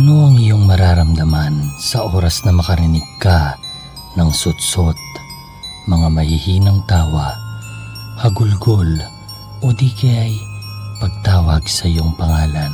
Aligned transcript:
Ano 0.00 0.32
ang 0.32 0.40
iyong 0.40 0.64
mararamdaman 0.64 1.76
sa 1.76 2.08
oras 2.08 2.40
na 2.48 2.56
makarinig 2.56 3.04
ka 3.20 3.60
ng 4.16 4.32
sutsot, 4.32 4.96
mga 5.84 6.08
mahihinang 6.08 6.80
tawa, 6.88 7.36
hagulgol 8.16 8.88
o 9.60 9.68
di 9.76 9.92
kaya'y 9.92 10.40
pagtawag 11.04 11.68
sa 11.68 11.84
iyong 11.84 12.16
pangalan 12.16 12.72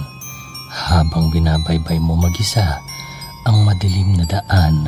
habang 0.71 1.27
binabaybay 1.35 1.99
mo 1.99 2.15
mag-isa 2.15 2.79
ang 3.43 3.67
madilim 3.67 4.15
na 4.15 4.27
daan 4.31 4.87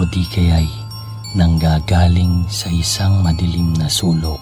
o 0.00 0.08
di 0.08 0.24
kaya'y 0.32 0.64
nanggagaling 1.36 2.48
sa 2.48 2.72
isang 2.72 3.20
madilim 3.20 3.76
na 3.76 3.92
sulok. 3.92 4.40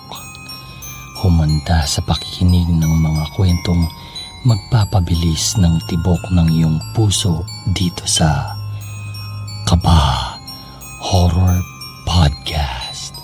Humanda 1.18 1.82
sa 1.82 1.98
pakikinig 1.98 2.70
ng 2.70 2.94
mga 3.02 3.34
kwentong 3.34 3.90
magpapabilis 4.46 5.58
ng 5.58 5.82
tibok 5.90 6.22
ng 6.30 6.46
iyong 6.46 6.78
puso 6.94 7.42
dito 7.74 8.06
sa 8.06 8.54
Kaba 9.66 10.38
Horror 11.02 11.58
Podcast. 12.06 13.18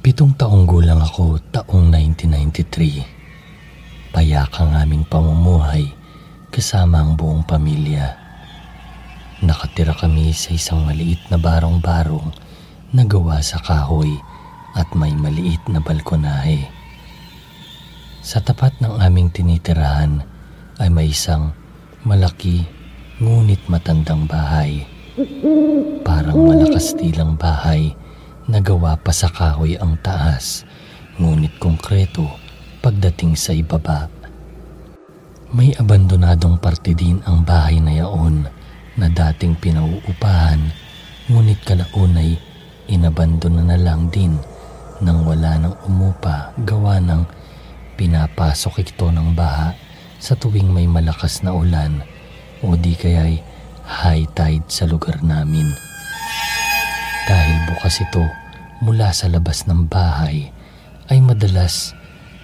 Pitong 0.00 0.32
taong 0.40 0.64
gulang 0.64 1.04
ako 1.04 1.36
taong 1.52 1.92
1993. 1.92 4.16
Payak 4.16 4.56
ang 4.56 4.72
aming 4.80 5.04
pamumuhay 5.04 5.92
kasama 6.48 7.04
ang 7.04 7.20
buong 7.20 7.44
pamilya. 7.44 8.29
Nakatira 9.40 9.96
kami 9.96 10.36
sa 10.36 10.52
isang 10.52 10.84
maliit 10.84 11.24
na 11.32 11.40
barong-barong 11.40 12.28
na 12.92 13.08
gawa 13.08 13.40
sa 13.40 13.56
kahoy 13.56 14.20
at 14.76 14.92
may 14.92 15.16
maliit 15.16 15.64
na 15.64 15.80
balkonahe. 15.80 16.68
Sa 18.20 18.44
tapat 18.44 18.76
ng 18.84 19.00
aming 19.00 19.32
tinitirahan 19.32 20.20
ay 20.76 20.92
may 20.92 21.08
isang 21.08 21.56
malaki 22.04 22.68
ngunit 23.16 23.64
matandang 23.72 24.28
bahay. 24.28 24.84
Parang 26.04 26.36
malakas 26.44 26.92
tilang 27.00 27.40
bahay 27.40 27.96
na 28.44 28.60
gawa 28.60 28.92
pa 29.00 29.08
sa 29.08 29.32
kahoy 29.32 29.72
ang 29.80 29.96
taas 30.04 30.68
ngunit 31.16 31.56
konkreto 31.56 32.28
pagdating 32.84 33.40
sa 33.40 33.56
ibaba. 33.56 34.12
May 35.56 35.72
abandonadong 35.80 36.60
parte 36.60 36.92
din 36.92 37.24
ang 37.24 37.40
bahay 37.40 37.80
na 37.80 37.96
yaon 37.96 38.59
na 38.98 39.06
dating 39.06 39.54
pinauupahan 39.58 40.72
ngunit 41.30 41.62
kalaon 41.62 42.18
ay 42.18 42.34
inabandona 42.90 43.62
na 43.62 43.78
lang 43.78 44.10
din 44.10 44.34
nang 45.00 45.22
wala 45.22 45.56
nang 45.56 45.76
umupa 45.86 46.50
gawa 46.66 46.98
ng 46.98 47.22
pinapasok 47.94 48.82
ito 48.82 49.12
ng 49.12 49.36
baha 49.36 49.72
sa 50.20 50.36
tuwing 50.36 50.68
may 50.68 50.90
malakas 50.90 51.40
na 51.40 51.54
ulan 51.54 52.02
o 52.60 52.76
di 52.76 52.92
kaya'y 52.92 53.40
high 53.86 54.28
tide 54.36 54.68
sa 54.68 54.84
lugar 54.84 55.22
namin. 55.24 55.70
Dahil 57.24 57.56
bukas 57.72 58.02
ito 58.02 58.24
mula 58.84 59.14
sa 59.14 59.30
labas 59.30 59.64
ng 59.64 59.86
bahay 59.88 60.50
ay 61.08 61.18
madalas 61.22 61.94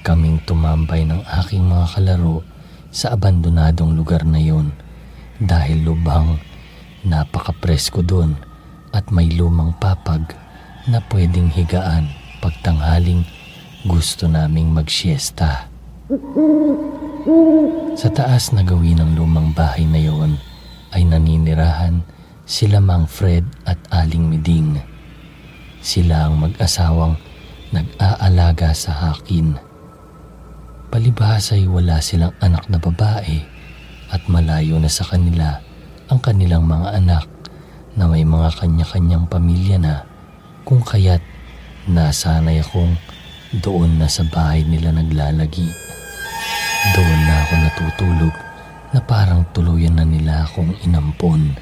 kaming 0.06 0.38
tumambay 0.46 1.02
ng 1.02 1.20
aking 1.42 1.66
mga 1.66 1.86
kalaro 1.98 2.46
sa 2.94 3.12
abandonadong 3.12 3.92
lugar 3.98 4.22
na 4.22 4.38
yon 4.38 4.70
dahil 5.42 5.84
lubhang 5.84 6.40
napaka-presko 7.04 8.00
doon 8.00 8.36
at 8.96 9.12
may 9.12 9.28
lumang 9.28 9.76
papag 9.76 10.32
na 10.88 11.02
pwedeng 11.12 11.52
higaan 11.52 12.08
pagtanghaling 12.40 13.26
gusto 13.84 14.26
naming 14.26 14.72
magsiesta. 14.72 15.68
Sa 17.98 18.08
taas 18.14 18.54
na 18.54 18.62
gawin 18.62 19.02
ng 19.02 19.12
lumang 19.18 19.50
bahay 19.50 19.84
na 19.84 19.98
yon 19.98 20.38
ay 20.94 21.02
naninirahan 21.02 22.00
sila 22.46 22.78
Mang 22.78 23.10
Fred 23.10 23.42
at 23.66 23.78
Aling 23.90 24.30
Miding. 24.30 24.78
Sila 25.82 26.30
ang 26.30 26.38
mag-asawang 26.38 27.18
nag-aalaga 27.74 28.70
sa 28.70 29.14
akin. 29.14 29.58
Palibhas 30.86 31.50
ay 31.50 31.66
wala 31.66 31.98
silang 31.98 32.34
anak 32.38 32.70
na 32.70 32.78
babae 32.78 33.55
at 34.10 34.22
malayo 34.30 34.78
na 34.78 34.90
sa 34.90 35.02
kanila 35.06 35.58
ang 36.06 36.22
kanilang 36.22 36.66
mga 36.66 37.02
anak 37.02 37.26
na 37.96 38.06
may 38.06 38.22
mga 38.22 38.52
kanya-kanyang 38.60 39.26
pamilya 39.26 39.76
na 39.80 39.94
kung 40.62 40.84
kaya't 40.84 41.22
nasanay 41.88 42.62
akong 42.62 42.94
doon 43.62 43.98
na 43.98 44.06
sa 44.10 44.26
bahay 44.26 44.66
nila 44.66 44.92
naglalagi. 44.92 45.70
Doon 46.94 47.20
na 47.26 47.34
ako 47.42 47.54
natutulog 47.56 48.34
na 48.94 49.00
parang 49.02 49.42
tuluyan 49.50 49.98
na 49.98 50.06
nila 50.06 50.46
akong 50.46 50.74
inampon. 50.86 51.56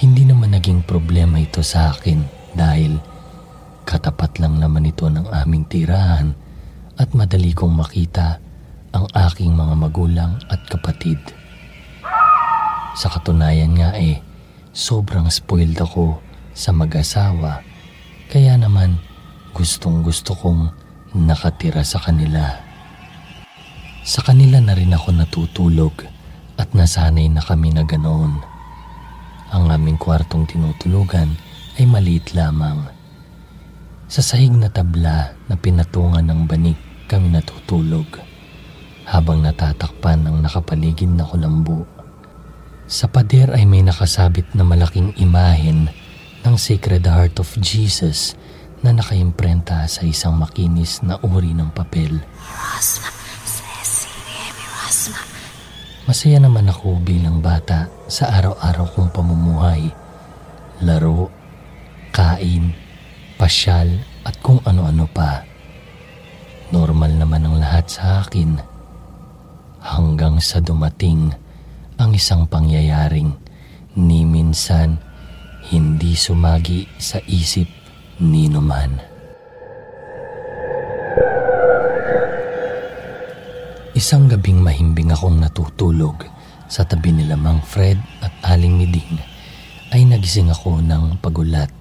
Hindi 0.00 0.24
naman 0.24 0.56
naging 0.56 0.86
problema 0.86 1.36
ito 1.42 1.60
sa 1.60 1.92
akin 1.92 2.24
dahil 2.56 2.96
katapat 3.84 4.38
lang 4.40 4.56
naman 4.56 4.88
ito 4.88 5.10
ng 5.10 5.28
aming 5.28 5.66
tirahan 5.68 6.32
at 6.96 7.12
madali 7.12 7.52
kong 7.52 7.74
makita 7.74 8.38
ang 8.90 9.06
aking 9.14 9.54
mga 9.54 9.74
magulang 9.78 10.34
at 10.50 10.58
kapatid. 10.66 11.18
Sa 12.98 13.06
katunayan 13.06 13.78
nga 13.78 13.94
eh, 13.94 14.18
sobrang 14.74 15.30
spoiled 15.30 15.78
ako 15.78 16.18
sa 16.50 16.74
mag-asawa 16.74 17.62
kaya 18.30 18.58
naman 18.58 18.98
gustong 19.54 20.02
gusto 20.02 20.34
kong 20.34 20.74
nakatira 21.14 21.86
sa 21.86 22.02
kanila. 22.02 22.58
Sa 24.02 24.22
kanila 24.26 24.58
na 24.58 24.74
rin 24.74 24.90
ako 24.90 25.08
natutulog 25.14 25.94
at 26.58 26.74
nasanay 26.74 27.30
na 27.30 27.42
kami 27.42 27.70
na 27.70 27.86
ganoon. 27.86 28.42
Ang 29.50 29.64
aming 29.70 29.98
kwartong 29.98 30.46
tinutulugan 30.46 31.34
ay 31.78 31.86
maliit 31.86 32.34
lamang. 32.34 32.90
Sa 34.10 34.22
sahig 34.22 34.50
na 34.50 34.66
tabla 34.66 35.34
na 35.46 35.54
pinatungan 35.54 36.26
ng 36.26 36.46
banig 36.46 36.78
kami 37.06 37.30
natutulog 37.30 38.29
habang 39.10 39.42
natatakpan 39.42 40.22
ng 40.22 40.46
nakapaligid 40.46 41.10
na 41.10 41.26
kulambo. 41.26 41.82
Sa 42.86 43.10
pader 43.10 43.50
ay 43.50 43.66
may 43.66 43.82
nakasabit 43.82 44.54
na 44.54 44.62
malaking 44.62 45.10
imahen 45.18 45.90
ng 46.46 46.54
Sacred 46.54 47.02
Heart 47.02 47.42
of 47.42 47.50
Jesus 47.58 48.38
na 48.86 48.94
nakaimprenta 48.94 49.82
sa 49.90 50.06
isang 50.06 50.38
makinis 50.38 51.02
na 51.02 51.18
uri 51.26 51.50
ng 51.52 51.74
papel. 51.74 52.22
Masaya 56.06 56.38
naman 56.42 56.66
ako 56.66 56.98
bilang 57.02 57.38
bata 57.42 57.86
sa 58.10 58.30
araw-araw 58.34 58.86
kong 58.94 59.10
pamumuhay. 59.14 59.90
Laro, 60.82 61.30
kain, 62.10 62.74
pasyal 63.38 63.90
at 64.26 64.34
kung 64.42 64.58
ano-ano 64.66 65.06
pa. 65.10 65.44
Normal 66.74 67.14
naman 67.18 67.46
ang 67.46 67.58
lahat 67.58 67.86
sa 67.90 68.22
akin. 68.26 68.69
Hanggang 69.80 70.36
sa 70.44 70.60
dumating 70.60 71.32
ang 71.96 72.12
isang 72.12 72.44
pangyayaring 72.44 73.32
ni 73.96 74.28
minsan 74.28 75.00
hindi 75.72 76.12
sumagi 76.12 76.84
sa 77.00 77.16
isip 77.24 77.64
ni 78.20 78.52
numan. 78.52 79.00
Isang 83.96 84.28
gabing 84.28 84.60
mahimbing 84.60 85.16
akong 85.16 85.40
natutulog 85.40 86.28
sa 86.68 86.84
tabi 86.84 87.16
nila 87.16 87.40
Mang 87.40 87.64
Fred 87.64 87.96
at 88.20 88.36
Aling 88.52 88.76
Miding 88.76 89.16
ay 89.96 90.04
nagising 90.04 90.52
ako 90.52 90.84
ng 90.84 91.24
pagulat 91.24 91.72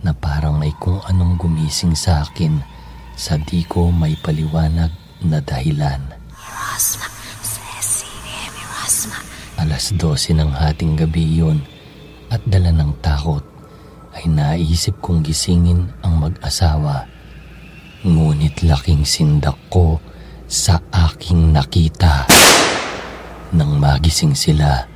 na 0.00 0.16
parang 0.16 0.56
may 0.56 0.72
kung 0.80 1.04
anong 1.04 1.36
gumising 1.36 1.92
sa 1.92 2.24
akin 2.24 2.64
sa 3.12 3.36
di 3.36 3.60
ko 3.68 3.92
may 3.92 4.16
paliwanag 4.16 4.88
na 5.20 5.38
dahilan. 5.44 6.21
Alas 9.82 9.98
12 9.98 10.38
ng 10.38 10.52
hating 10.54 10.94
gabi 10.94 11.42
yun 11.42 11.58
at 12.30 12.38
dala 12.46 12.70
ng 12.70 13.02
takot 13.02 13.42
ay 14.14 14.30
naisip 14.30 15.02
kong 15.02 15.26
gisingin 15.26 15.90
ang 16.06 16.22
mag-asawa. 16.22 17.10
Ngunit 18.06 18.62
laking 18.62 19.02
sindak 19.02 19.58
ko 19.66 19.98
sa 20.46 20.78
aking 21.10 21.50
nakita. 21.50 22.30
Nang 23.58 23.82
magising 23.82 24.38
sila 24.38 24.86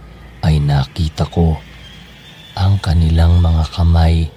ay 0.46 0.62
nakita 0.62 1.26
ko 1.34 1.58
ang 2.54 2.78
kanilang 2.78 3.42
mga 3.42 3.66
kamay 3.74 4.30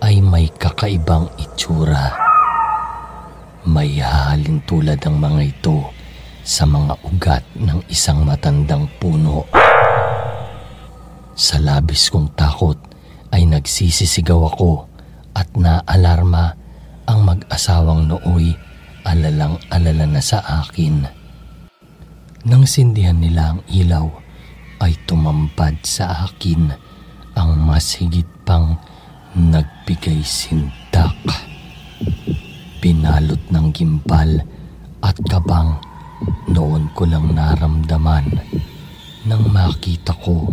ay 0.00 0.24
may 0.24 0.48
kakaibang 0.56 1.28
itsura. 1.36 2.16
May 3.68 4.00
hahalin 4.00 4.64
tulad 4.64 5.04
ang 5.04 5.20
mga 5.20 5.52
ito 5.52 5.92
sa 6.40 6.64
mga 6.64 6.96
ugat 7.04 7.44
ng 7.60 7.84
isang 7.92 8.24
matandang 8.24 8.88
puno. 8.96 9.61
Sa 11.32 11.56
labis 11.56 12.12
kong 12.12 12.36
takot 12.36 12.76
ay 13.32 13.48
nagsisisigaw 13.48 14.52
ako 14.52 14.84
at 15.32 15.48
naalarma 15.56 16.52
ang 17.08 17.24
mag-asawang 17.24 18.04
nooy 18.04 18.52
alalang 19.08 19.56
alala 19.72 20.04
na 20.04 20.20
sa 20.20 20.44
akin. 20.60 21.08
Nang 22.44 22.68
sindihan 22.68 23.16
nila 23.16 23.56
ang 23.56 23.60
ilaw 23.72 24.06
ay 24.84 24.92
tumampad 25.08 25.80
sa 25.86 26.28
akin 26.28 26.68
ang 27.32 27.50
mas 27.64 27.96
higit 27.96 28.28
pang 28.44 28.76
nagbigay 29.32 30.20
sintak. 30.20 31.16
Pinalot 32.82 33.40
ng 33.48 33.66
gimbal 33.72 34.42
at 35.00 35.16
kabang 35.30 35.80
noon 36.50 36.92
ko 36.92 37.08
lang 37.08 37.32
naramdaman 37.32 38.26
nang 39.24 39.46
makita 39.54 40.12
ko 40.18 40.50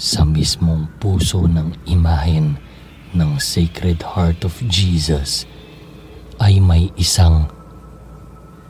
sa 0.00 0.24
mismong 0.24 0.88
puso 0.96 1.44
ng 1.44 1.76
imahen 1.84 2.56
ng 3.12 3.36
Sacred 3.36 4.00
Heart 4.00 4.48
of 4.48 4.56
Jesus 4.64 5.44
ay 6.40 6.56
may 6.56 6.88
isang 6.96 7.52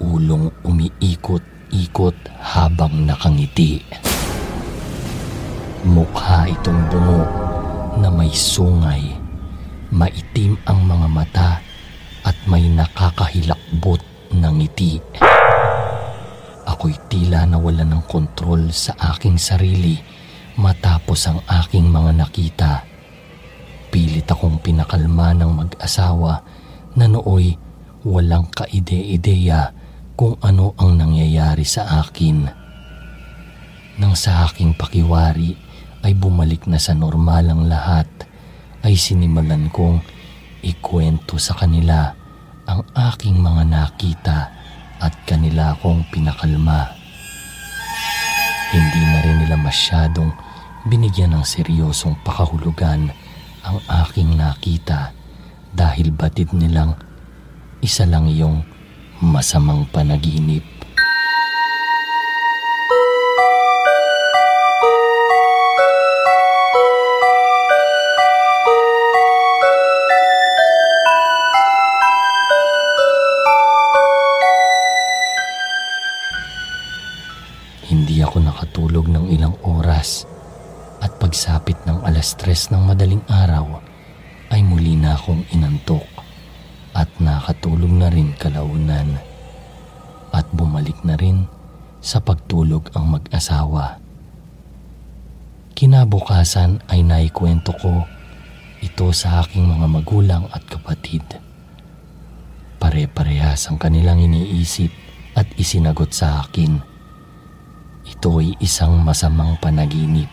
ulong 0.02 0.50
umiikot-ikot 0.66 2.18
habang 2.34 3.06
nakangiti. 3.06 3.78
Mukha 5.86 6.50
itong 6.50 6.82
bungo 6.90 7.22
na 8.02 8.10
may 8.10 8.34
sungay, 8.34 9.14
maitim 9.94 10.58
ang 10.66 10.82
mga 10.82 11.06
mata 11.06 11.50
at 12.26 12.34
may 12.50 12.66
nakakahilakbot 12.66 14.02
na 14.34 14.50
ngiti. 14.50 14.98
Ako'y 16.66 16.98
tila 17.06 17.46
nawala 17.46 17.86
ng 17.86 18.02
kontrol 18.10 18.74
sa 18.74 18.98
aking 19.14 19.38
sarili 19.38 20.18
matapos 20.58 21.28
ang 21.28 21.38
aking 21.46 21.86
mga 21.86 22.10
nakita. 22.16 22.72
Pilit 23.90 24.26
akong 24.26 24.62
pinakalma 24.62 25.34
ng 25.34 25.50
mag-asawa 25.50 26.42
na 26.94 27.06
nooy 27.06 27.54
walang 28.06 28.48
kaide-ideya 28.50 29.74
kung 30.16 30.38
ano 30.40 30.72
ang 30.80 30.96
nangyayari 30.96 31.66
sa 31.66 32.00
akin. 32.02 32.48
Nang 34.00 34.14
sa 34.16 34.48
aking 34.48 34.78
pakiwari 34.78 35.52
ay 36.00 36.16
bumalik 36.16 36.64
na 36.64 36.80
sa 36.80 36.96
normal 36.96 37.52
ang 37.52 37.68
lahat, 37.68 38.08
ay 38.80 38.96
sinimulan 38.96 39.68
kong 39.68 40.00
ikwento 40.64 41.36
sa 41.36 41.52
kanila 41.52 42.16
ang 42.64 42.80
aking 43.12 43.36
mga 43.36 43.62
nakita 43.68 44.38
at 45.00 45.12
kanila 45.28 45.76
akong 45.76 46.04
pinakalma. 46.08 46.99
Hindi 48.70 49.02
na 49.02 49.18
rin 49.26 49.36
nila 49.42 49.58
masyadong 49.58 50.30
binigyan 50.86 51.34
ng 51.34 51.42
seryosong 51.42 52.22
pakahulugan 52.22 53.10
ang 53.66 53.78
aking 54.06 54.38
nakita 54.38 55.10
dahil 55.74 56.14
batid 56.14 56.54
nilang 56.54 56.94
isa 57.82 58.06
lang 58.06 58.30
yung 58.30 58.62
masamang 59.18 59.90
panaginip. 59.90 60.62
Nakatulog 88.30 88.78
na 88.78 88.94
rin 88.94 89.10
kalaunan 89.10 89.18
at 90.30 90.46
bumalik 90.54 90.98
na 91.02 91.14
rin 91.18 91.48
sa 92.00 92.22
pagtulog 92.22 92.90
ang 92.94 93.18
mag-asawa. 93.18 93.98
Kinabukasan 95.74 96.84
ay 96.92 97.02
naikwento 97.02 97.72
ko 97.80 98.04
ito 98.80 99.12
sa 99.12 99.44
aking 99.44 99.68
mga 99.68 99.86
magulang 99.88 100.44
at 100.52 100.64
kapatid. 100.68 101.24
Pare-parehas 102.80 103.68
ang 103.68 103.76
kanilang 103.76 104.20
iniisip 104.20 104.88
at 105.36 105.44
isinagot 105.60 106.12
sa 106.16 106.44
akin. 106.44 106.80
Ito 108.08 108.40
ay 108.40 108.56
isang 108.60 109.04
masamang 109.04 109.60
panaginip. 109.60 110.32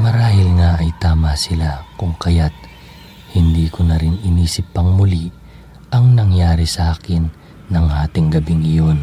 Marahil 0.00 0.48
nga 0.56 0.80
ay 0.80 0.88
tama 0.96 1.36
sila 1.36 1.84
kung 2.00 2.16
kaya't 2.16 2.69
hindi 3.30 3.70
ko 3.70 3.86
na 3.86 3.94
rin 3.94 4.18
inisip 4.26 4.74
pang 4.74 4.94
muli 4.94 5.30
ang 5.94 6.18
nangyari 6.18 6.66
sa 6.66 6.94
akin 6.94 7.30
ng 7.70 7.86
hating 7.86 8.30
gabing 8.34 8.62
iyon 8.66 8.98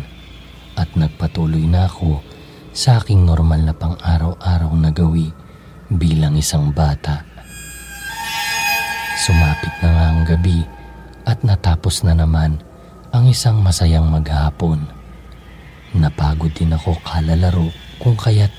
at 0.75 0.91
nagpatuloy 0.99 1.63
na 1.63 1.87
ako 1.87 2.19
sa 2.75 2.99
aking 3.01 3.23
normal 3.23 3.63
na 3.63 3.73
pang 3.73 3.95
araw-araw 3.97 4.71
na 4.75 4.91
gawi 4.91 5.31
bilang 5.89 6.35
isang 6.35 6.75
bata. 6.75 7.23
Sumapit 9.17 9.73
na 9.81 9.89
nga 9.89 10.05
ang 10.13 10.21
gabi 10.27 10.61
at 11.25 11.41
natapos 11.41 12.05
na 12.05 12.13
naman 12.13 12.59
ang 13.15 13.25
isang 13.25 13.63
masayang 13.63 14.05
maghapon. 14.05 14.83
Napagod 15.95 16.53
din 16.53 16.75
ako 16.75 16.99
kalalaro 17.01 17.71
kung 17.97 18.13
kaya't 18.13 18.51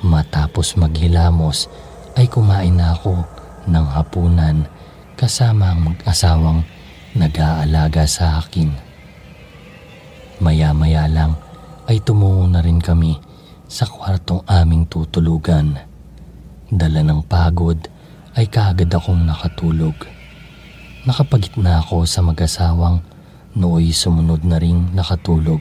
matapos 0.00 0.78
maghilamos 0.80 1.68
ay 2.16 2.30
kumain 2.30 2.78
na 2.78 2.96
ako 2.96 3.26
ng 3.68 3.86
hapunan 3.92 4.64
kasama 5.20 5.76
ang 5.76 5.92
mag-asawang 5.92 6.64
nag-aalaga 7.12 8.08
sa 8.08 8.40
akin. 8.40 8.72
Maya-maya 10.40 11.04
lang 11.12 11.36
ay 11.92 12.00
tumungo 12.00 12.48
na 12.48 12.64
rin 12.64 12.80
kami 12.80 13.20
sa 13.68 13.84
kwartong 13.84 14.40
aming 14.48 14.88
tutulugan. 14.88 15.76
Dala 16.72 17.04
ng 17.04 17.20
pagod 17.28 17.76
ay 18.32 18.48
kaagad 18.48 18.88
akong 18.88 19.20
nakatulog. 19.28 19.92
Nakapagitna 21.04 21.84
ako 21.84 22.08
sa 22.08 22.24
mag-asawang 22.24 23.04
nooy 23.52 23.92
sumunod 23.92 24.40
na 24.40 24.56
ring 24.56 24.88
nakatulog. 24.96 25.60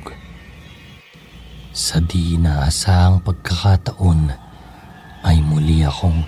Sa 1.76 2.00
di 2.00 2.40
naasahang 2.40 3.20
pagkakataon 3.28 4.32
ay 5.28 5.44
muli 5.44 5.84
akong 5.84 6.24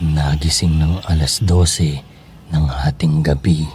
nagising 0.00 0.80
ng 0.80 1.04
alas 1.04 1.44
12 1.44 2.15
ng 2.52 2.66
hating 2.68 3.24
gabi. 3.24 3.66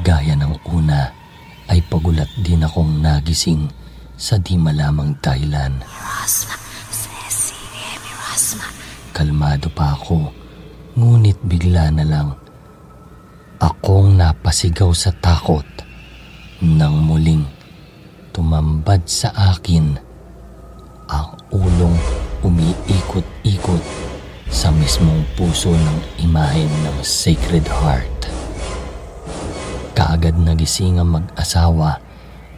Gaya 0.00 0.34
ng 0.34 0.56
una 0.70 1.12
ay 1.70 1.84
pagulat 1.86 2.28
din 2.40 2.64
akong 2.66 2.98
nagising 2.98 3.68
sa 4.16 4.40
di 4.40 4.56
malamang 4.56 5.14
dahilan. 5.20 5.84
Kalmado 9.14 9.68
pa 9.70 9.92
ako, 9.94 10.32
ngunit 10.96 11.38
bigla 11.44 11.92
na 11.92 12.04
lang 12.08 12.28
akong 13.60 14.16
napasigaw 14.16 14.90
sa 14.96 15.12
takot 15.20 15.64
nang 16.64 16.96
muling 17.04 17.44
tumambad 18.32 19.04
sa 19.04 19.28
akin 19.52 20.00
ang 21.12 21.28
ulong 21.52 21.96
umiikot-ikot 22.40 24.09
sa 24.50 24.74
mismong 24.74 25.22
puso 25.38 25.70
ng 25.70 26.26
imahen 26.26 26.66
ng 26.82 26.98
Sacred 27.06 27.64
Heart. 27.70 28.26
Kaagad 29.94 30.34
nagising 30.42 30.98
ang 30.98 31.22
mag-asawa 31.22 32.02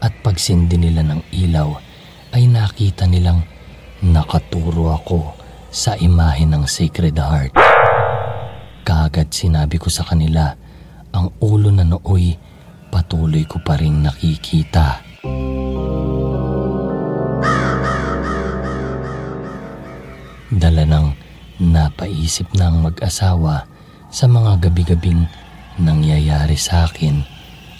at 0.01 0.13
pagsindi 0.25 0.81
nila 0.81 1.05
ng 1.05 1.21
ilaw 1.37 1.77
ay 2.33 2.49
nakita 2.49 3.05
nilang 3.05 3.45
nakaturo 4.01 4.97
ako 4.97 5.37
sa 5.69 5.95
imahe 6.01 6.49
ng 6.49 6.65
Sacred 6.65 7.15
Heart. 7.21 7.55
Kaagad 8.83 9.29
sinabi 9.31 9.77
ko 9.77 9.93
sa 9.93 10.03
kanila 10.03 10.49
ang 11.13 11.29
ulo 11.45 11.69
na 11.69 11.85
nooy 11.85 12.35
patuloy 12.89 13.45
ko 13.45 13.61
pa 13.61 13.77
rin 13.77 14.01
nakikita. 14.01 15.05
Dala 20.53 20.85
ng 20.85 21.22
napaisip 21.63 22.51
ng 22.59 22.83
mag-asawa 22.83 23.71
sa 24.11 24.27
mga 24.27 24.67
gabi-gabing 24.67 25.31
nangyayari 25.79 26.59
sa 26.59 26.91
akin 26.91 27.23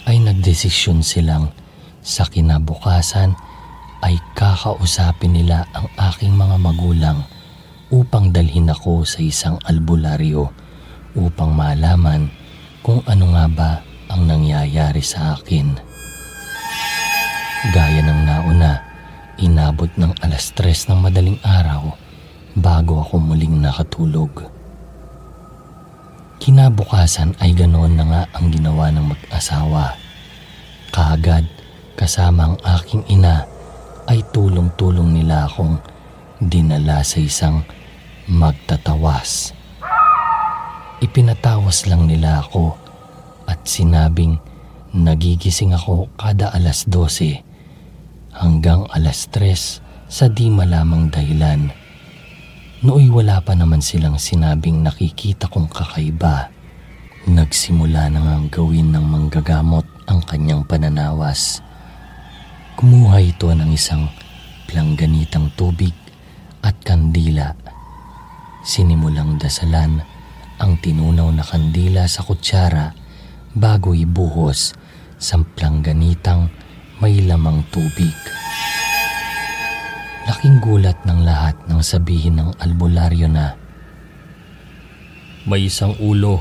ay 0.07 0.23
nagdesisyon 0.23 1.03
silang 1.03 1.51
sa 1.99 2.23
kinabukasan 2.23 3.35
ay 4.03 4.15
kakausapin 4.35 5.35
nila 5.35 5.67
ang 5.75 5.87
aking 6.11 6.31
mga 6.35 6.55
magulang 6.59 7.19
upang 7.91 8.31
dalhin 8.31 8.71
ako 8.71 9.03
sa 9.03 9.19
isang 9.19 9.55
albularyo 9.67 10.47
upang 11.19 11.51
malaman 11.51 12.31
kung 12.83 13.03
ano 13.05 13.31
nga 13.35 13.45
ba 13.47 13.71
ang 14.11 14.27
nangyayari 14.27 14.99
sa 14.99 15.39
akin. 15.39 15.71
Gaya 17.71 18.01
ng 18.03 18.21
nauna 18.27 18.93
Inabot 19.41 19.89
ng 19.97 20.13
alas 20.21 20.53
tres 20.53 20.85
ng 20.85 21.01
madaling 21.01 21.41
araw 21.41 22.02
bago 22.53 23.01
ako 23.01 23.17
muling 23.17 23.61
nakatulog. 23.61 24.45
Kinabukasan 26.37 27.33
ay 27.39 27.55
ganoon 27.55 27.95
na 27.95 28.05
nga 28.05 28.21
ang 28.35 28.51
ginawa 28.51 28.91
ng 28.91 29.15
mag-asawa. 29.15 29.95
Kaagad 30.91 31.47
kasama 31.95 32.51
ang 32.51 32.57
aking 32.77 33.01
ina 33.09 33.47
ay 34.11 34.19
tulong-tulong 34.35 35.15
nila 35.15 35.47
akong 35.47 35.79
dinala 36.43 36.99
sa 37.01 37.23
isang 37.23 37.63
magtatawas. 38.27 39.55
Ipinatawas 40.99 41.87
lang 41.87 42.07
nila 42.11 42.43
ako 42.43 42.75
at 43.47 43.63
sinabing 43.63 44.39
nagigising 44.93 45.75
ako 45.75 46.11
kada 46.19 46.51
alas 46.53 46.85
12 46.87 47.39
hanggang 48.35 48.87
alas 48.91 49.27
3 49.31 49.81
sa 50.11 50.29
di 50.29 50.47
malamang 50.51 51.09
dahilan. 51.09 51.82
Nooy 52.83 53.07
wala 53.07 53.39
pa 53.39 53.55
naman 53.55 53.79
silang 53.79 54.19
sinabing 54.19 54.83
nakikita 54.83 55.47
kong 55.47 55.71
kakaiba. 55.71 56.51
Nagsimula 57.31 58.11
na 58.11 58.19
ngang 58.19 58.51
gawin 58.51 58.91
ng 58.91 59.07
manggagamot 59.07 59.87
ang 60.03 60.19
kanyang 60.27 60.67
pananawas. 60.67 61.63
Kumuha 62.75 63.23
ito 63.23 63.47
ng 63.55 63.71
isang 63.71 64.11
plangganitang 64.67 65.55
tubig 65.55 65.95
at 66.59 66.75
kandila. 66.83 67.55
Sinimulang 68.67 69.39
dasalan 69.39 70.03
ang 70.59 70.75
tinunaw 70.83 71.31
na 71.31 71.47
kandila 71.47 72.03
sa 72.03 72.19
kutsara 72.19 72.91
bago 73.55 73.95
ibuhos 73.95 74.75
sa 75.15 75.39
plangganitang 75.39 76.51
may 76.99 77.23
lamang 77.23 77.63
tubig. 77.71 78.11
Laking 80.23 80.63
gulat 80.63 80.95
ng 81.03 81.27
lahat 81.27 81.51
nang 81.67 81.83
sabihin 81.83 82.39
ng 82.39 82.55
albularyo 82.63 83.27
na 83.27 83.59
May 85.43 85.67
isang 85.67 85.91
ulo 85.99 86.39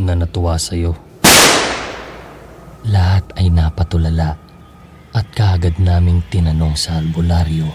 na 0.00 0.16
natuwa 0.16 0.56
sa'yo. 0.56 0.96
Lahat 2.88 3.28
ay 3.36 3.52
napatulala 3.52 4.40
at 5.12 5.28
kaagad 5.36 5.76
naming 5.76 6.24
tinanong 6.32 6.72
sa 6.72 6.96
albularyo 6.96 7.68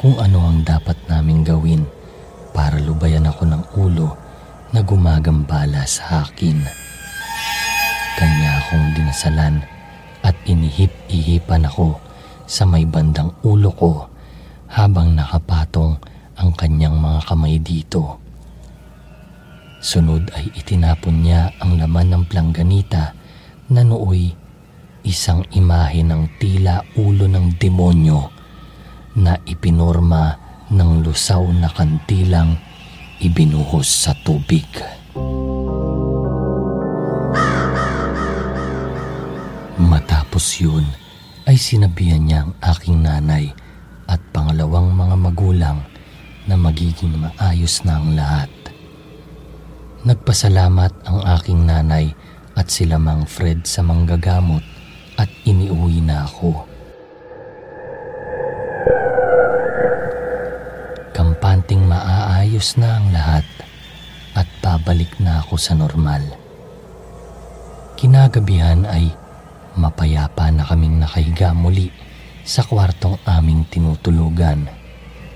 kung 0.00 0.16
ano 0.16 0.48
ang 0.48 0.64
dapat 0.64 0.96
naming 1.12 1.44
gawin 1.44 1.84
para 2.56 2.80
lubayan 2.80 3.28
ako 3.28 3.44
ng 3.44 3.62
ulo 3.76 4.16
na 4.72 4.80
gumagambala 4.80 5.84
sa 5.84 6.24
akin. 6.24 6.64
Kanya 8.16 8.64
akong 8.64 8.96
dinasalan 8.96 9.60
at 10.24 10.32
inihip-ihipan 10.48 11.68
ako 11.68 12.00
sa 12.48 12.64
may 12.64 12.88
bandang 12.88 13.28
ulo 13.44 13.68
ko 13.76 14.13
habang 14.74 15.14
nakapatong 15.14 16.02
ang 16.34 16.50
kanyang 16.58 16.98
mga 16.98 17.20
kamay 17.30 17.62
dito. 17.62 18.18
Sunod 19.78 20.34
ay 20.34 20.50
itinapon 20.58 21.22
niya 21.22 21.54
ang 21.62 21.78
laman 21.78 22.10
ng 22.10 22.24
plangganita 22.26 23.14
na 23.70 23.86
nooy 23.86 24.34
isang 25.06 25.46
imahe 25.54 26.02
ng 26.02 26.40
tila 26.42 26.82
ulo 26.98 27.30
ng 27.30 27.54
demonyo 27.54 28.32
na 29.14 29.38
ipinorma 29.46 30.34
ng 30.74 31.06
lusaw 31.06 31.44
na 31.54 31.70
kantilang 31.70 32.58
ibinuhos 33.22 33.86
sa 33.86 34.10
tubig. 34.26 34.66
Matapos 39.78 40.58
yun 40.58 40.82
ay 41.46 41.54
sinabihan 41.60 42.24
niya 42.24 42.38
ang 42.48 42.52
aking 42.58 42.98
nanay 43.04 43.54
at 44.14 44.22
pangalawang 44.30 44.94
mga 44.94 45.16
magulang 45.18 45.78
na 46.46 46.54
magiging 46.54 47.18
maayos 47.18 47.82
na 47.82 47.98
ang 47.98 48.14
lahat. 48.14 48.50
Nagpasalamat 50.06 50.92
ang 51.02 51.18
aking 51.34 51.66
nanay 51.66 52.14
at 52.54 52.70
sila 52.70 52.94
Mang 52.94 53.26
Fred 53.26 53.66
sa 53.66 53.82
manggagamot 53.82 54.62
at 55.18 55.26
iniuwi 55.42 55.98
na 55.98 56.22
ako. 56.22 56.62
Kampanting 61.10 61.82
maaayos 61.90 62.78
na 62.78 63.02
ang 63.02 63.06
lahat 63.10 63.46
at 64.38 64.46
babalik 64.62 65.10
na 65.18 65.42
ako 65.42 65.58
sa 65.58 65.74
normal. 65.74 66.22
Kinagabihan 67.98 68.86
ay 68.86 69.10
mapayapa 69.74 70.54
na 70.54 70.62
kaming 70.62 71.02
nakahiga 71.02 71.50
muli 71.50 71.90
sa 72.44 72.60
kwartong 72.60 73.16
aming 73.24 73.64
tinutulugan 73.72 74.68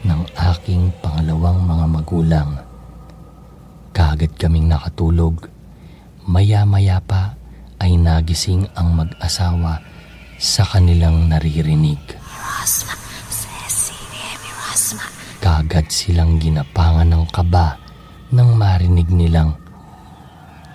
ng 0.04 0.22
aking 0.52 0.92
pangalawang 1.00 1.64
mga 1.64 1.86
magulang. 1.88 2.50
Kagad 3.96 4.36
kaming 4.36 4.68
nakatulog. 4.68 5.48
Maya-maya 6.28 7.00
pa 7.00 7.32
ay 7.80 7.96
nagising 7.96 8.68
ang 8.76 8.92
mag-asawa 8.92 9.80
sa 10.36 10.68
kanilang 10.68 11.32
naririnig. 11.32 11.98
Kagad 15.40 15.88
silang 15.88 16.36
ginapangan 16.36 17.08
ng 17.08 17.24
kaba 17.32 17.80
nang 18.36 18.52
marinig 18.52 19.08
nilang 19.08 19.56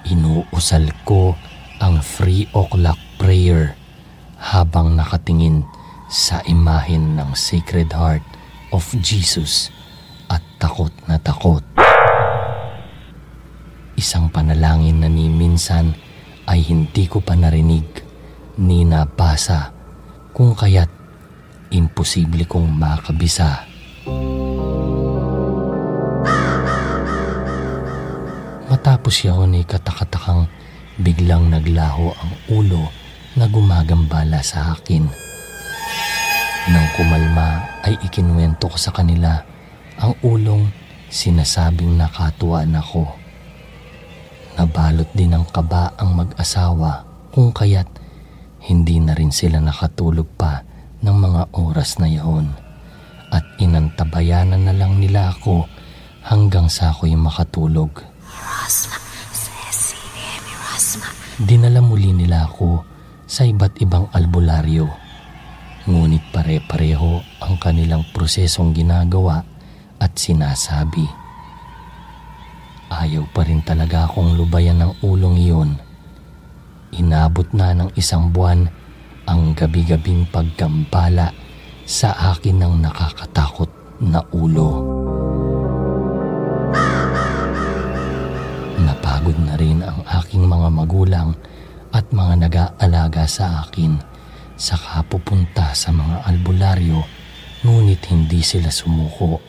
inuusal 0.10 0.90
ko 1.06 1.38
ang 1.78 2.02
3 2.02 2.50
o'clock 2.58 2.98
prayer 3.22 3.78
habang 4.42 4.98
nakatingin 4.98 5.62
sa 6.14 6.46
imahin 6.46 7.18
ng 7.18 7.34
Sacred 7.34 7.90
Heart 7.90 8.22
of 8.70 8.86
Jesus 9.02 9.74
at 10.30 10.46
takot 10.62 10.94
na 11.10 11.18
takot. 11.18 11.66
Isang 13.98 14.30
panalangin 14.30 15.02
na 15.02 15.10
ni 15.10 15.26
minsan 15.26 15.98
ay 16.46 16.62
hindi 16.62 17.10
ko 17.10 17.18
pa 17.18 17.34
narinig 17.34 18.06
ni 18.62 18.86
napasa 18.86 19.74
kung 20.38 20.54
kaya't 20.54 20.94
imposible 21.74 22.46
kong 22.46 22.70
makabisa. 22.70 23.66
Matapos 28.70 29.26
yun 29.26 29.58
ay 29.58 29.66
katakatakang 29.66 30.46
biglang 31.02 31.50
naglaho 31.50 32.14
ang 32.14 32.32
ulo 32.54 32.94
na 33.34 33.50
gumagambala 33.50 34.46
sa 34.46 34.78
akin. 34.78 35.23
Nang 36.64 36.88
kumalma 36.96 37.60
ay 37.84 38.00
ikinuwento 38.08 38.72
ko 38.72 38.80
sa 38.80 38.96
kanila 38.96 39.36
ang 40.00 40.16
ulong 40.24 40.72
sinasabing 41.12 42.00
nakatuwaan 42.00 42.72
ako. 42.80 43.04
Nabalot 44.56 45.12
din 45.12 45.36
ng 45.36 45.44
kaba 45.52 45.92
ang 46.00 46.16
mag-asawa 46.16 47.04
kung 47.36 47.52
kaya't 47.52 47.92
hindi 48.64 48.96
na 49.04 49.12
rin 49.12 49.36
sila 49.36 49.60
nakatulog 49.60 50.24
pa 50.40 50.64
ng 51.04 51.12
mga 51.12 51.52
oras 51.52 52.00
na 52.00 52.08
yaon 52.08 52.48
at 53.28 53.44
inantabayanan 53.60 54.64
na 54.64 54.72
lang 54.72 55.04
nila 55.04 55.36
ako 55.36 55.68
hanggang 56.24 56.72
sa 56.72 56.96
ako'y 56.96 57.12
makatulog. 57.20 57.92
Dinala 61.44 61.84
muli 61.84 62.16
nila 62.16 62.48
ako 62.48 62.88
sa 63.28 63.44
iba't 63.44 63.84
ibang 63.84 64.08
albularyo 64.16 65.03
Ngunit 65.84 66.32
pare-pareho 66.32 67.20
ang 67.44 67.60
kanilang 67.60 68.08
prosesong 68.16 68.72
ginagawa 68.72 69.44
at 70.00 70.16
sinasabi. 70.16 71.04
Ayaw 72.88 73.28
pa 73.36 73.44
rin 73.44 73.60
talaga 73.68 74.08
akong 74.08 74.40
lubayan 74.40 74.80
ng 74.80 75.04
ulong 75.04 75.36
iyon. 75.36 75.76
Inabot 76.96 77.52
na 77.52 77.76
ng 77.76 77.92
isang 78.00 78.32
buwan 78.32 78.64
ang 79.28 79.52
gabi-gabing 79.52 80.24
pagkambala 80.32 81.36
sa 81.84 82.16
akin 82.32 82.64
ng 82.64 82.80
nakakatakot 82.80 83.68
na 84.00 84.24
ulo. 84.32 84.88
Napagod 88.80 89.36
na 89.36 89.60
rin 89.60 89.84
ang 89.84 90.00
aking 90.08 90.48
mga 90.48 90.68
magulang 90.72 91.36
at 91.92 92.08
mga 92.16 92.48
nag-aalaga 92.48 93.28
sa 93.28 93.68
akin 93.68 94.13
Saka 94.54 95.02
pupunta 95.02 95.74
sa 95.74 95.90
mga 95.90 96.30
albularyo 96.30 97.02
ngunit 97.66 98.06
hindi 98.14 98.46
sila 98.46 98.70
sumuko. 98.70 99.42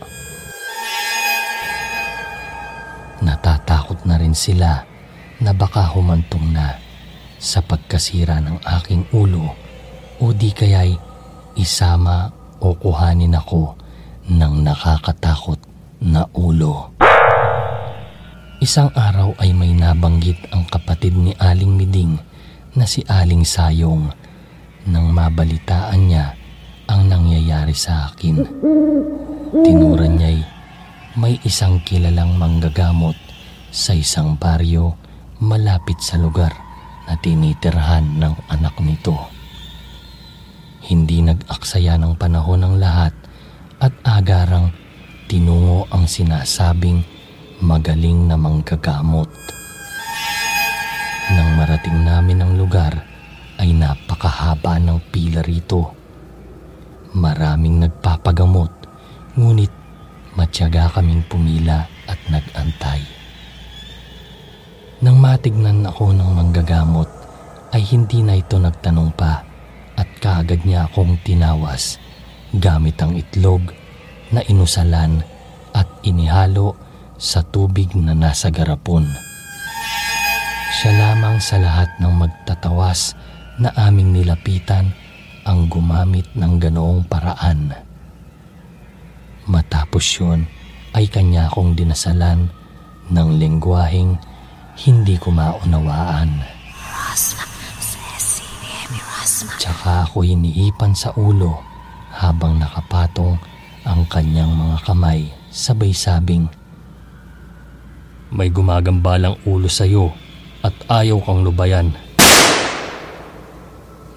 Natatakot 3.20 4.08
na 4.08 4.16
rin 4.16 4.32
sila 4.32 4.80
na 5.44 5.52
baka 5.52 5.84
humantong 5.92 6.56
na 6.56 6.80
sa 7.37 7.61
pagkasira 7.61 8.40
ng 8.40 8.64
aking 8.80 9.04
ulo 9.12 9.52
o 10.23 10.32
di 10.32 10.49
kaya'y 10.56 10.96
isama 11.61 12.32
o 12.64 12.73
kuhanin 12.73 13.37
ako 13.37 13.76
ng 14.32 14.54
nakakatakot 14.64 15.61
na 16.00 16.25
ulo. 16.32 16.96
Isang 18.64 18.88
araw 18.96 19.37
ay 19.37 19.52
may 19.52 19.76
nabanggit 19.76 20.40
ang 20.49 20.64
kapatid 20.64 21.12
ni 21.12 21.37
Aling 21.37 21.76
Miding 21.76 22.16
na 22.73 22.88
si 22.88 23.04
Aling 23.04 23.44
Sayong 23.44 24.08
nang 25.34 25.42
mabalitaan 25.42 26.00
niya 26.06 26.30
ang 26.86 27.10
nangyayari 27.10 27.74
sa 27.74 28.06
akin. 28.06 28.38
Tinuran 29.66 30.14
niya'y 30.14 30.38
may 31.18 31.42
isang 31.42 31.82
kilalang 31.82 32.38
manggagamot 32.38 33.18
sa 33.74 33.98
isang 33.98 34.38
baryo 34.38 34.94
malapit 35.42 35.98
sa 35.98 36.22
lugar 36.22 36.54
na 37.10 37.18
tinitirhan 37.18 38.22
ng 38.22 38.34
anak 38.46 38.78
nito. 38.78 39.18
Hindi 40.86 41.26
nag-aksaya 41.26 41.98
ng 41.98 42.14
panahon 42.14 42.62
ng 42.62 42.74
lahat 42.78 43.14
at 43.82 43.90
agarang 44.06 44.70
tinungo 45.26 45.90
ang 45.90 46.06
sinasabing 46.06 47.02
magaling 47.58 48.30
na 48.30 48.38
manggagamot. 48.38 49.26
Nang 51.34 51.58
marating 51.58 52.06
namin 52.06 52.38
ang 52.38 52.54
lugar 52.54 53.13
ay 53.58 53.75
napakahaba 53.75 54.78
ng 54.82 54.99
pila 55.11 55.40
rito. 55.44 55.94
Maraming 57.14 57.87
nagpapagamot 57.87 58.70
ngunit 59.34 59.70
matyaga 60.34 60.90
kaming 60.90 61.23
pumila 61.26 61.87
at 62.11 62.18
nagantay. 62.30 63.02
Nang 65.02 65.20
matignan 65.20 65.84
ako 65.84 66.16
ng 66.16 66.30
manggagamot, 66.32 67.11
ay 67.75 67.82
hindi 67.90 68.23
na 68.23 68.38
ito 68.38 68.54
nagtanong 68.54 69.11
pa 69.18 69.42
at 69.99 70.08
kaagad 70.23 70.62
niya 70.62 70.87
akong 70.87 71.18
tinawas 71.26 71.99
gamit 72.54 72.94
ang 73.02 73.18
itlog 73.18 73.75
na 74.30 74.46
inusalan 74.46 75.26
at 75.75 75.90
inihalo 76.06 76.78
sa 77.18 77.42
tubig 77.42 77.90
na 77.99 78.14
nasa 78.14 78.46
garapon. 78.54 79.02
Siya 80.75 80.94
lamang 80.94 81.42
sa 81.42 81.58
lahat 81.58 81.90
ng 81.99 82.14
magtatawas 82.14 83.18
na 83.61 83.70
aming 83.76 84.14
nilapitan 84.14 84.90
ang 85.44 85.68
gumamit 85.68 86.26
ng 86.34 86.58
ganoong 86.58 87.04
paraan. 87.06 87.75
Matapos 89.44 90.04
yun 90.18 90.49
ay 90.96 91.06
kanya 91.11 91.52
akong 91.52 91.76
dinasalan 91.76 92.49
ng 93.12 93.28
lingwaheng 93.37 94.16
hindi 94.80 95.20
ko 95.20 95.30
maunawaan. 95.30 96.40
Tsaka 99.61 100.08
ako 100.08 100.25
hinihipan 100.25 100.96
sa 100.96 101.12
ulo 101.14 101.61
habang 102.14 102.56
nakapatong 102.58 103.37
ang 103.84 104.06
kanyang 104.08 104.50
mga 104.56 104.76
kamay 104.88 105.28
sabay 105.54 105.94
sabing, 105.94 106.50
May 108.34 108.50
gumagambalang 108.50 109.38
ulo 109.46 109.70
sa 109.70 109.87
iyo 109.87 110.11
at 110.66 110.75
ayaw 110.90 111.23
kang 111.23 111.46
lubayan. 111.46 111.94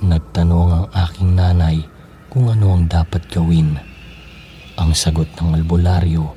Nagtanong 0.02 0.90
nanay 1.38 1.86
kung 2.34 2.50
ano 2.50 2.74
ang 2.74 2.90
dapat 2.90 3.30
gawin. 3.30 3.78
Ang 4.82 4.98
sagot 4.98 5.30
ng 5.38 5.54
albularyo 5.54 6.34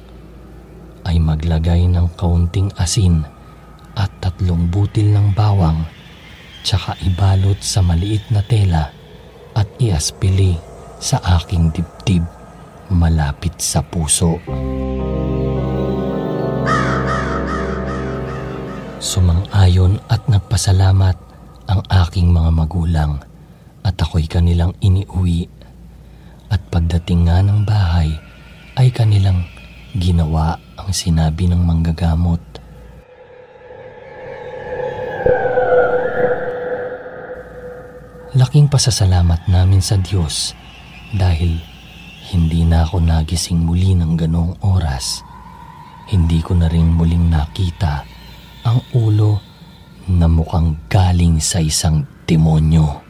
ay 1.09 1.17
maglagay 1.17 1.89
ng 1.89 2.13
kaunting 2.21 2.69
asin 2.77 3.25
at 3.97 4.13
tatlong 4.21 4.69
butil 4.69 5.09
ng 5.17 5.33
bawang 5.33 5.89
tsaka 6.61 6.97
ibalot 7.09 7.57
sa 7.65 7.81
maliit 7.81 8.29
na 8.29 8.45
tela 8.45 8.93
at 9.57 9.69
iaspili 9.81 10.61
sa 11.01 11.17
aking 11.41 11.73
dibdib 11.73 12.25
malapit 12.93 13.57
sa 13.57 13.81
puso. 13.81 14.37
Sumang-ayon 19.01 19.97
at 20.13 20.29
nagpasalamat 20.29 21.17
ang 21.73 21.81
aking 21.89 22.29
mga 22.29 22.51
magulang 22.53 23.13
at 23.91 23.99
ako'y 23.99 24.31
kanilang 24.31 24.71
iniuwi. 24.79 25.51
At 26.47 26.63
pagdating 26.71 27.27
nga 27.27 27.43
ng 27.43 27.67
bahay, 27.67 28.15
ay 28.79 28.95
kanilang 28.95 29.51
ginawa 29.99 30.55
ang 30.79 30.95
sinabi 30.95 31.51
ng 31.51 31.59
manggagamot. 31.59 32.39
Laking 38.31 38.71
pasasalamat 38.71 39.51
namin 39.51 39.83
sa 39.83 39.99
Diyos 39.99 40.55
dahil 41.11 41.59
hindi 42.31 42.63
na 42.63 42.87
ako 42.87 43.03
nagising 43.03 43.67
muli 43.67 43.99
ng 43.99 44.15
ganong 44.15 44.55
oras. 44.63 45.27
Hindi 46.07 46.39
ko 46.39 46.55
na 46.55 46.71
rin 46.71 46.95
muling 46.95 47.27
nakita 47.27 48.07
ang 48.63 48.79
ulo 48.95 49.43
na 50.07 50.31
mukhang 50.31 50.79
galing 50.87 51.43
sa 51.43 51.59
isang 51.59 52.07
demonyo. 52.31 53.10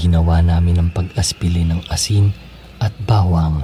Ginawa 0.00 0.40
namin 0.40 0.80
ang 0.80 0.88
pag-aspili 0.96 1.60
ng 1.68 1.84
asin 1.92 2.32
at 2.80 2.88
bawang 3.04 3.60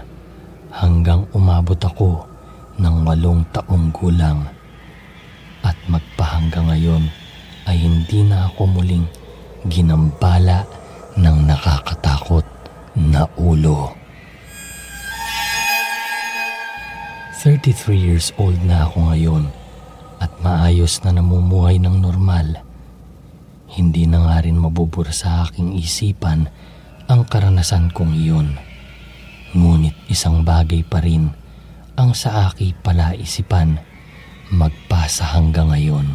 hanggang 0.69 1.25
umabot 1.33 1.81
ako 1.81 2.29
ng 2.77 3.09
walong 3.09 3.41
taong 3.57 3.89
gulang. 3.89 4.45
At 5.65 5.81
magpahanggang 5.89 6.69
ngayon 6.69 7.09
ay 7.65 7.81
hindi 7.81 8.21
na 8.29 8.53
ako 8.53 8.69
muling 8.69 9.09
ginambala 9.65 10.69
ng 11.17 11.37
nakakatakot 11.49 12.45
na 13.01 13.25
ulo. 13.41 13.97
33 17.41 17.97
years 17.97 18.37
old 18.37 18.61
na 18.61 18.85
ako 18.85 19.09
ngayon 19.09 19.49
at 20.21 20.29
maayos 20.45 21.01
na 21.01 21.17
namumuhay 21.17 21.81
ng 21.81 21.97
normal 21.97 22.66
hindi 23.77 24.09
na 24.09 24.25
nga 24.25 24.37
rin 24.41 24.57
mabubura 24.57 25.13
sa 25.13 25.45
aking 25.45 25.77
isipan 25.77 26.49
ang 27.07 27.29
karanasan 27.29 27.93
kong 27.93 28.17
iyon. 28.17 28.57
Ngunit 29.53 29.95
isang 30.09 30.43
bagay 30.43 30.83
pa 30.83 31.05
rin 31.05 31.29
ang 31.97 32.17
sa 32.17 32.49
aking 32.51 32.77
palaisipan 32.81 33.77
magpasa 34.53 35.37
hanggang 35.37 35.73
ngayon. 35.73 36.09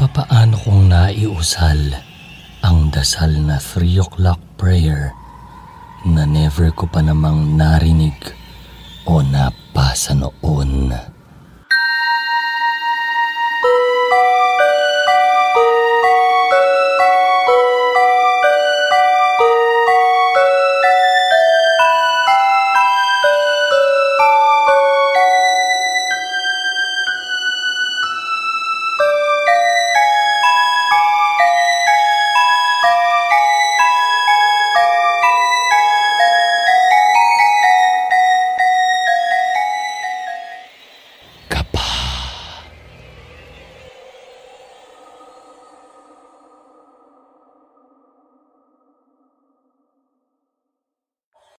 Papaano 0.00 0.54
kong 0.58 0.82
naiusal 0.90 1.80
ang 2.60 2.88
dasal 2.92 3.30
na 3.40 3.56
3 3.56 4.04
o'clock 4.04 4.40
prayer 4.56 5.12
na 6.08 6.24
never 6.24 6.72
ko 6.72 6.88
pa 6.88 7.04
namang 7.04 7.56
narinig 7.56 8.16
o 9.04 9.20
napasa 9.20 10.16
noon. 10.16 10.92